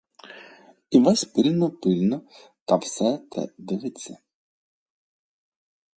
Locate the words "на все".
2.69-3.17